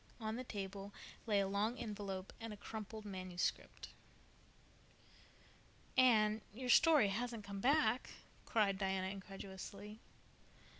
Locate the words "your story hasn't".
6.51-7.43